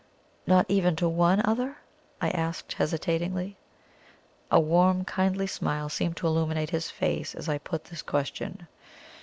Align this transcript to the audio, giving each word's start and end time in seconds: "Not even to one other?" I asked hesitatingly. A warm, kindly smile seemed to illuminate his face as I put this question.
"Not 0.47 0.65
even 0.67 0.95
to 0.95 1.07
one 1.07 1.43
other?" 1.45 1.77
I 2.19 2.31
asked 2.31 2.73
hesitatingly. 2.73 3.55
A 4.49 4.59
warm, 4.59 5.05
kindly 5.05 5.45
smile 5.45 5.89
seemed 5.89 6.17
to 6.17 6.25
illuminate 6.25 6.71
his 6.71 6.89
face 6.89 7.35
as 7.35 7.47
I 7.47 7.59
put 7.59 7.83
this 7.83 8.01
question. 8.01 8.65